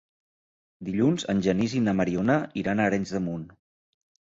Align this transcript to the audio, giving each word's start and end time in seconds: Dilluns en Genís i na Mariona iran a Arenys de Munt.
Dilluns 0.87 1.25
en 1.35 1.43
Genís 1.49 1.77
i 1.81 1.83
na 1.89 1.95
Mariona 2.01 2.39
iran 2.65 2.83
a 2.87 2.91
Arenys 2.93 3.17
de 3.19 3.25
Munt. 3.29 3.47